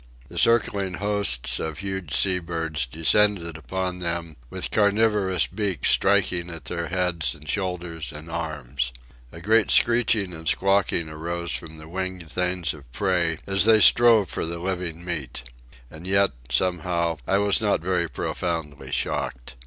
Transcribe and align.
The 0.29 0.39
circling 0.39 0.95
hosts 0.95 1.59
of 1.59 1.77
huge 1.77 2.15
sea 2.15 2.39
birds 2.39 2.87
descended 2.87 3.55
upon 3.55 3.99
them, 3.99 4.35
with 4.49 4.71
carnivorous 4.71 5.45
beaks 5.45 5.91
striking 5.91 6.49
at 6.49 6.65
their 6.65 6.87
heads 6.87 7.35
and 7.35 7.47
shoulders 7.47 8.11
and 8.11 8.27
arms. 8.27 8.91
A 9.31 9.39
great 9.39 9.69
screeching 9.69 10.33
and 10.33 10.47
squawking 10.47 11.07
arose 11.07 11.51
from 11.51 11.77
the 11.77 11.87
winged 11.87 12.31
things 12.31 12.73
of 12.73 12.91
prey 12.91 13.37
as 13.45 13.65
they 13.65 13.79
strove 13.79 14.27
for 14.27 14.43
the 14.47 14.57
living 14.57 15.05
meat. 15.05 15.43
And 15.91 16.07
yet, 16.07 16.31
somehow, 16.49 17.19
I 17.27 17.37
was 17.37 17.61
not 17.61 17.81
very 17.81 18.09
profoundly 18.09 18.91
shocked. 18.91 19.55